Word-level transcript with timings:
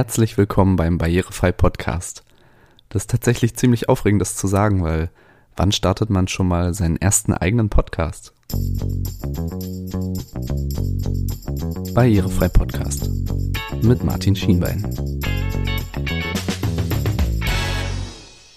Herzlich 0.00 0.38
willkommen 0.38 0.76
beim 0.76 0.96
Barrierefrei 0.96 1.52
Podcast. 1.52 2.24
Das 2.88 3.02
ist 3.02 3.10
tatsächlich 3.10 3.54
ziemlich 3.54 3.90
aufregend, 3.90 4.22
das 4.22 4.34
zu 4.34 4.46
sagen, 4.46 4.82
weil 4.82 5.10
wann 5.56 5.72
startet 5.72 6.08
man 6.08 6.26
schon 6.26 6.48
mal 6.48 6.72
seinen 6.72 6.96
ersten 6.96 7.34
eigenen 7.34 7.68
Podcast? 7.68 8.32
Barrierefrei 11.92 12.48
Podcast 12.48 13.10
mit 13.82 14.02
Martin 14.02 14.34
Schienbein. 14.34 14.88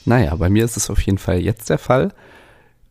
Naja, 0.05 0.36
bei 0.36 0.50
mir 0.50 0.64
ist 0.64 0.78
es 0.78 0.89
auf 0.89 1.02
jeden 1.02 1.18
Fall 1.18 1.41
jetzt 1.41 1.70
der 1.70 1.78
Fall. 1.78 2.14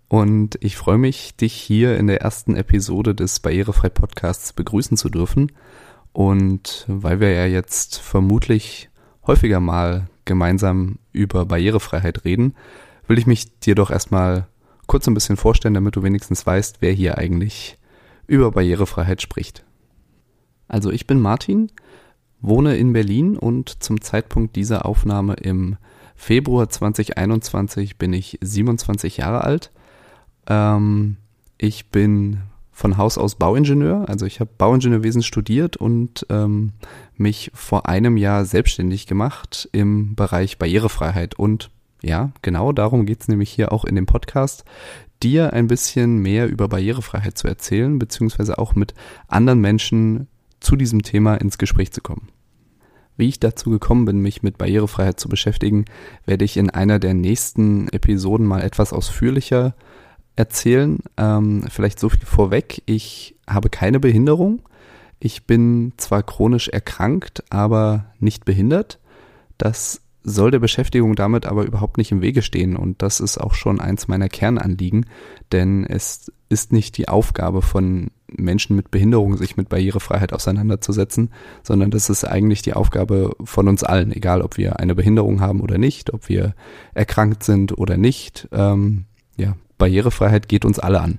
Und 0.08 0.58
ich 0.60 0.76
freue 0.76 0.98
mich, 0.98 1.36
dich 1.36 1.54
hier 1.54 1.96
in 1.96 2.06
der 2.06 2.20
ersten 2.20 2.54
Episode 2.54 3.14
des 3.14 3.40
Barrierefrei 3.40 3.88
Podcasts 3.88 4.52
begrüßen 4.52 4.98
zu 4.98 5.08
dürfen. 5.08 5.52
Und 6.12 6.84
weil 6.88 7.20
wir 7.20 7.32
ja 7.32 7.46
jetzt 7.46 7.98
vermutlich 7.98 8.90
häufiger 9.26 9.60
mal 9.60 10.08
gemeinsam 10.24 10.98
über 11.12 11.46
Barrierefreiheit 11.46 12.24
reden, 12.24 12.54
will 13.06 13.18
ich 13.18 13.26
mich 13.26 13.58
dir 13.60 13.74
doch 13.74 13.90
erstmal 13.90 14.46
kurz 14.86 15.06
ein 15.06 15.14
bisschen 15.14 15.36
vorstellen, 15.36 15.74
damit 15.74 15.96
du 15.96 16.02
wenigstens 16.02 16.46
weißt, 16.46 16.78
wer 16.80 16.92
hier 16.92 17.18
eigentlich 17.18 17.78
über 18.26 18.50
Barrierefreiheit 18.50 19.22
spricht. 19.22 19.64
Also 20.68 20.90
ich 20.90 21.06
bin 21.06 21.20
Martin, 21.20 21.70
wohne 22.40 22.76
in 22.76 22.92
Berlin 22.92 23.36
und 23.36 23.82
zum 23.82 24.00
Zeitpunkt 24.00 24.56
dieser 24.56 24.86
Aufnahme 24.86 25.34
im 25.34 25.76
Februar 26.14 26.68
2021 26.68 27.98
bin 27.98 28.12
ich 28.12 28.38
27 28.40 29.18
Jahre 29.18 29.44
alt. 29.44 29.72
Ähm, 30.46 31.16
ich 31.58 31.90
bin 31.90 32.42
von 32.72 32.96
Haus 32.96 33.18
aus 33.18 33.36
Bauingenieur. 33.36 34.08
Also 34.08 34.26
ich 34.26 34.40
habe 34.40 34.50
Bauingenieurwesen 34.56 35.22
studiert 35.22 35.76
und 35.76 36.26
ähm, 36.30 36.72
mich 37.16 37.50
vor 37.54 37.86
einem 37.86 38.16
Jahr 38.16 38.44
selbstständig 38.44 39.06
gemacht 39.06 39.68
im 39.72 40.16
Bereich 40.16 40.58
Barrierefreiheit. 40.58 41.34
Und 41.34 41.70
ja, 42.02 42.32
genau 42.40 42.72
darum 42.72 43.06
geht 43.06 43.20
es 43.20 43.28
nämlich 43.28 43.50
hier 43.50 43.72
auch 43.72 43.84
in 43.84 43.94
dem 43.94 44.06
Podcast, 44.06 44.64
dir 45.22 45.52
ein 45.52 45.68
bisschen 45.68 46.18
mehr 46.18 46.48
über 46.48 46.66
Barrierefreiheit 46.66 47.38
zu 47.38 47.46
erzählen, 47.46 47.98
beziehungsweise 47.98 48.58
auch 48.58 48.74
mit 48.74 48.94
anderen 49.28 49.60
Menschen 49.60 50.26
zu 50.58 50.74
diesem 50.74 51.02
Thema 51.02 51.36
ins 51.36 51.58
Gespräch 51.58 51.92
zu 51.92 52.00
kommen. 52.00 52.28
Wie 53.16 53.28
ich 53.28 53.38
dazu 53.38 53.70
gekommen 53.70 54.06
bin, 54.06 54.20
mich 54.20 54.42
mit 54.42 54.56
Barrierefreiheit 54.58 55.20
zu 55.20 55.28
beschäftigen, 55.28 55.84
werde 56.24 56.44
ich 56.44 56.56
in 56.56 56.70
einer 56.70 56.98
der 56.98 57.12
nächsten 57.14 57.88
Episoden 57.88 58.46
mal 58.46 58.62
etwas 58.62 58.92
ausführlicher 58.92 59.74
erzählen. 60.36 60.98
Ähm, 61.16 61.64
vielleicht 61.68 61.98
so 61.98 62.08
viel 62.08 62.24
vorweg. 62.24 62.82
Ich 62.86 63.36
habe 63.48 63.70
keine 63.70 64.00
Behinderung. 64.00 64.62
Ich 65.20 65.46
bin 65.46 65.92
zwar 65.98 66.22
chronisch 66.22 66.68
erkrankt, 66.68 67.44
aber 67.50 68.06
nicht 68.18 68.44
behindert. 68.44 68.98
Das 69.58 70.02
soll 70.24 70.50
der 70.50 70.58
Beschäftigung 70.58 71.14
damit 71.16 71.46
aber 71.46 71.64
überhaupt 71.64 71.98
nicht 71.98 72.12
im 72.12 72.22
Wege 72.22 72.42
stehen 72.42 72.76
und 72.76 73.02
das 73.02 73.20
ist 73.20 73.38
auch 73.38 73.54
schon 73.54 73.80
eins 73.80 74.08
meiner 74.08 74.28
Kernanliegen, 74.28 75.06
denn 75.50 75.84
es 75.84 76.30
ist 76.48 76.72
nicht 76.72 76.96
die 76.96 77.08
Aufgabe 77.08 77.62
von 77.62 78.10
Menschen 78.28 78.76
mit 78.76 78.90
Behinderung, 78.90 79.36
sich 79.36 79.56
mit 79.56 79.68
Barrierefreiheit 79.68 80.32
auseinanderzusetzen, 80.32 81.30
sondern 81.62 81.90
das 81.90 82.08
ist 82.08 82.24
eigentlich 82.24 82.62
die 82.62 82.74
Aufgabe 82.74 83.34
von 83.42 83.68
uns 83.68 83.82
allen, 83.82 84.12
egal 84.12 84.42
ob 84.42 84.58
wir 84.58 84.78
eine 84.78 84.94
Behinderung 84.94 85.40
haben 85.40 85.60
oder 85.60 85.78
nicht, 85.78 86.12
ob 86.12 86.28
wir 86.28 86.54
erkrankt 86.94 87.42
sind 87.42 87.76
oder 87.76 87.96
nicht. 87.96 88.48
Ähm, 88.52 89.06
ja, 89.36 89.56
Barrierefreiheit 89.82 90.48
geht 90.48 90.64
uns 90.64 90.78
alle 90.78 91.00
an. 91.00 91.18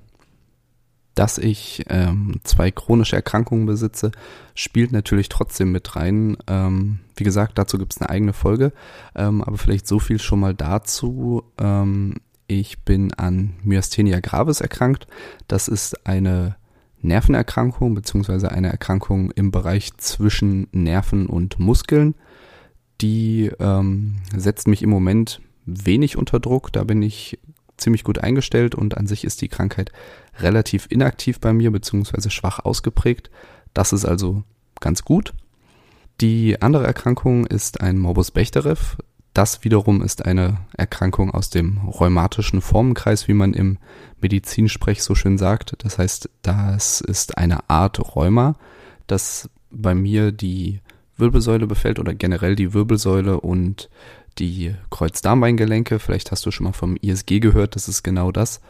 Dass 1.16 1.38
ich 1.38 1.84
ähm, 1.90 2.40
zwei 2.46 2.72
chronische 2.72 3.18
Erkrankungen 3.18 3.66
besitze, 3.66 4.14
spielt 4.56 4.94
natürlich 4.94 5.28
trotzdem 5.28 5.74
mit 5.74 5.98
rein. 5.98 6.38
Ähm, 6.48 7.00
wie 7.18 7.26
gesagt, 7.26 7.58
dazu 7.58 7.78
gibt 7.78 7.94
es 7.94 8.00
eine 8.00 8.10
eigene 8.10 8.32
Folge, 8.32 8.72
ähm, 9.16 9.44
aber 9.44 9.58
vielleicht 9.58 9.86
so 9.86 10.00
viel 10.00 10.18
schon 10.18 10.40
mal 10.40 10.54
dazu. 10.54 11.44
Ähm, 11.58 12.16
ich 12.48 12.80
bin 12.84 13.14
an 13.16 13.56
Myasthenia 13.64 14.22
gravis 14.22 14.62
erkrankt. 14.62 15.08
Das 15.50 15.68
ist 15.68 16.08
eine 16.08 16.56
Nervenerkrankung 17.02 17.96
beziehungsweise 17.96 18.50
eine 18.50 18.70
Erkrankung 18.70 19.32
im 19.32 19.52
Bereich 19.52 19.98
zwischen 19.98 20.68
Nerven 20.72 21.28
und 21.28 21.60
Muskeln. 21.60 22.16
Die 23.02 23.52
ähm, 23.60 24.20
setzt 24.34 24.70
mich 24.70 24.82
im 24.84 24.90
Moment 24.90 25.42
wenig 25.66 26.18
unter 26.18 26.40
Druck. 26.40 26.72
Da 26.72 26.86
bin 26.86 27.02
ich 27.02 27.40
ziemlich 27.78 28.04
gut 28.04 28.20
eingestellt 28.20 28.76
und 28.76 28.98
an 28.98 29.08
sich 29.08 29.24
ist 29.24 29.42
die 29.42 29.48
Krankheit 29.48 29.92
relativ 30.40 30.88
inaktiv 30.90 31.40
bei 31.40 31.54
mir 31.54 31.72
beziehungsweise 31.72 32.30
schwach 32.30 32.60
ausgeprägt. 32.60 33.30
Das 33.74 33.94
ist 33.94 34.06
also 34.06 34.44
ganz 34.80 35.04
gut. 35.04 35.34
Die 36.22 36.62
andere 36.62 36.86
Erkrankung 36.86 37.46
ist 37.46 37.82
ein 37.82 37.98
Morbus 37.98 38.32
Bechterew. 38.32 38.78
Das 39.34 39.64
wiederum 39.64 40.04
ist 40.04 40.26
eine 40.26 40.60
Erkrankung 40.78 41.32
aus 41.32 41.50
dem 41.50 41.80
rheumatischen 41.88 42.62
Formenkreis, 42.62 43.28
wie 43.28 43.34
man 43.34 43.54
im 43.54 43.80
Medizinsprech 44.22 45.02
so 45.02 45.16
schön 45.16 45.40
sagt. 45.40 45.74
Das 45.80 45.98
heißt, 45.98 46.30
das 46.44 47.02
ist 47.02 47.38
eine 47.38 47.68
Art 47.70 48.16
Rheuma, 48.16 48.56
das 49.08 49.50
bei 49.72 49.96
mir 49.96 50.32
die 50.32 50.82
Wirbelsäule 51.18 51.66
befällt 51.66 52.00
oder 52.00 52.14
generell 52.14 52.56
die 52.56 52.74
Wirbelsäule 52.74 53.40
und 53.40 53.90
die 54.40 54.76
Kreuzdarmbeingelenke. 54.90 56.00
Vielleicht 56.00 56.32
hast 56.32 56.46
du 56.46 56.52
schon 56.52 56.66
mal 56.66 56.74
vom 56.74 56.98
ISG 56.98 57.40
gehört, 57.40 57.76
das 57.76 57.88
ist 57.88 58.04
genau 58.04 58.32
das. 58.32 58.62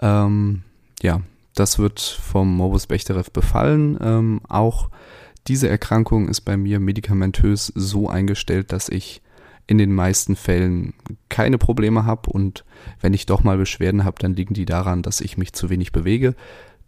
Ähm, 0.00 0.62
ja, 1.02 1.20
das 1.54 1.78
wird 1.78 2.00
vom 2.00 2.56
Morbus 2.56 2.86
Bechterew 2.86 3.24
befallen. 3.32 3.98
Ähm, 4.00 4.40
auch 4.48 4.90
diese 5.46 5.68
Erkrankung 5.68 6.28
ist 6.28 6.42
bei 6.42 6.56
mir 6.56 6.78
medikamentös 6.78 7.72
so 7.74 8.08
eingestellt, 8.08 8.72
dass 8.72 8.88
ich 8.88 9.22
in 9.66 9.78
den 9.78 9.92
meisten 9.92 10.34
Fällen 10.34 10.94
keine 11.28 11.58
Probleme 11.58 12.04
habe 12.04 12.30
und 12.30 12.64
wenn 13.00 13.12
ich 13.12 13.26
doch 13.26 13.44
mal 13.44 13.58
Beschwerden 13.58 14.04
habe, 14.04 14.16
dann 14.18 14.34
liegen 14.34 14.54
die 14.54 14.64
daran, 14.64 15.02
dass 15.02 15.20
ich 15.20 15.36
mich 15.36 15.52
zu 15.52 15.68
wenig 15.68 15.92
bewege. 15.92 16.34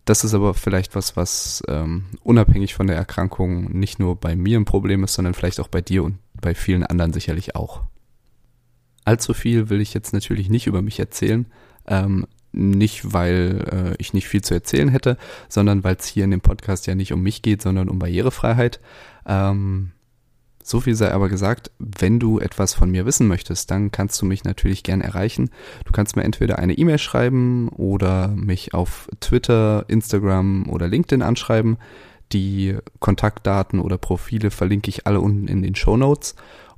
Das 0.07 0.25
ist 0.25 0.35
aber 0.35 0.55
vielleicht 0.55 0.95
was, 0.95 1.17
was 1.17 1.63
ähm, 1.69 2.07
unabhängig 2.23 2.75
von 2.75 2.87
der 2.87 2.97
Erkrankung 2.97 3.71
nicht 3.79 3.99
nur 3.99 4.17
bei 4.17 4.35
mir 4.35 4.59
ein 4.59 4.65
Problem 4.65 5.05
ist, 5.05 5.15
sondern 5.15 5.35
vielleicht 5.35 5.61
auch 5.61 5.69
bei 5.69 5.83
dir 5.83 6.05
und 6.05 6.19
bei 6.41 6.55
vielen 6.55 6.85
anderen 6.85 7.13
sicherlich 7.13 7.55
auch. 7.55 7.83
Allzu 9.11 9.35
viel 9.35 9.71
will 9.71 9.81
ich 9.81 9.93
jetzt 9.93 10.13
natürlich 10.13 10.51
nicht 10.51 10.69
über 10.69 10.83
mich 10.83 11.01
erzählen. 11.01 11.47
Ähm, 11.89 12.29
nicht, 12.53 13.13
weil 13.13 13.65
äh, 13.73 13.95
ich 13.99 14.13
nicht 14.13 14.29
viel 14.29 14.41
zu 14.41 14.55
erzählen 14.55 14.89
hätte, 14.89 15.17
sondern 15.49 15.83
weil 15.83 15.97
es 15.97 16.07
hier 16.07 16.23
in 16.23 16.31
dem 16.31 16.41
Podcast 16.41 16.87
ja 16.87 16.95
nicht 16.95 17.13
um 17.13 17.21
mich 17.21 17.43
geht, 17.43 17.61
sondern 17.61 17.89
um 17.89 17.99
Barrierefreiheit. 17.99 18.79
Ähm, 19.27 19.91
so 20.63 20.79
viel 20.79 20.95
sei 20.95 21.11
aber 21.11 21.29
gesagt, 21.29 21.73
wenn 21.81 22.21
du 22.21 22.39
etwas 22.39 22.73
von 22.73 22.89
mir 22.89 23.05
wissen 23.05 23.27
möchtest, 23.27 23.73
dann 23.73 23.91
kannst 23.91 24.23
du 24.23 24.27
mich 24.27 24.45
natürlich 24.45 24.85
gern 24.85 25.01
erreichen. 25.01 25.51
Du 25.85 25.91
kannst 25.91 26.15
mir 26.15 26.23
entweder 26.23 26.61
eine 26.61 26.75
E-Mail 26.75 26.99
schreiben 26.99 27.69
oder 27.71 28.29
mich 28.29 28.75
auf 28.75 29.09
Twitter, 29.19 29.87
Instagram 29.89 30.69
oder 30.69 30.87
LinkedIn 30.87 31.23
anschreiben. 31.23 31.79
Die 32.31 32.77
Kontaktdaten 33.01 33.81
oder 33.81 33.99
Profile 33.99 34.53
verlinke 34.53 34.89
ich 34.89 35.09
alle 35.09 35.21
unten 35.21 35.49
in 35.49 35.63
den 35.63 35.75
Show 35.75 35.97
Notes. 35.97 36.37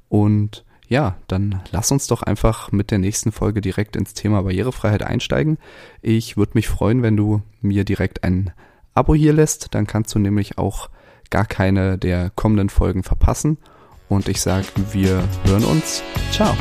Und 0.08 0.64
ja, 0.92 1.16
dann 1.26 1.62
lass 1.70 1.90
uns 1.90 2.06
doch 2.06 2.22
einfach 2.22 2.70
mit 2.70 2.90
der 2.90 2.98
nächsten 2.98 3.32
Folge 3.32 3.62
direkt 3.62 3.96
ins 3.96 4.12
Thema 4.12 4.42
Barrierefreiheit 4.42 5.02
einsteigen. 5.02 5.56
Ich 6.02 6.36
würde 6.36 6.52
mich 6.52 6.68
freuen, 6.68 7.02
wenn 7.02 7.16
du 7.16 7.40
mir 7.62 7.84
direkt 7.84 8.24
ein 8.24 8.52
Abo 8.92 9.14
hier 9.14 9.32
lässt. 9.32 9.74
Dann 9.74 9.86
kannst 9.86 10.14
du 10.14 10.18
nämlich 10.18 10.58
auch 10.58 10.90
gar 11.30 11.46
keine 11.46 11.96
der 11.96 12.28
kommenden 12.28 12.68
Folgen 12.68 13.04
verpassen. 13.04 13.56
Und 14.10 14.28
ich 14.28 14.42
sage, 14.42 14.66
wir 14.92 15.24
hören 15.46 15.64
uns. 15.64 16.02
Ciao. 16.30 16.54